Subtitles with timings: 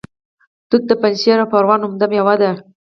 [0.69, 2.51] توت د پنجشیر او پروان عمده میوه ده